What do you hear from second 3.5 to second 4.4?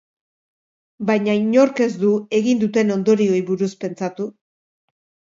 buruz pentsatu?